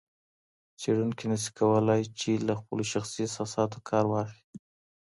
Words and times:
څېړونکی 0.79 1.25
نسي 1.31 1.49
کولای 1.59 2.01
چي 2.19 2.31
له 2.47 2.53
خپلو 2.59 2.83
شخصي 2.93 3.19
احساساتو 3.23 3.77
کار 3.89 4.05
واخلي. 4.09 4.45